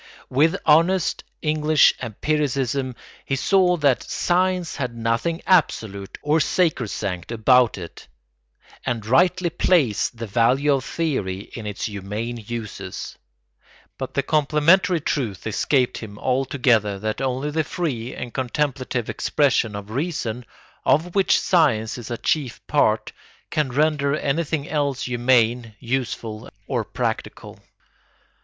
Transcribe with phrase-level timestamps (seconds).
[0.31, 8.07] With honest English empiricism he saw that science had nothing absolute or sacrosanct about it,
[8.83, 13.15] and rightly placed the value of theory in its humane uses;
[13.99, 19.91] but the complementary truth escaped him altogether that only the free and contemplative expression of
[19.91, 20.45] reason,
[20.83, 23.11] of which science is a chief part,
[23.51, 27.59] can render anything else humane, useful, or practical.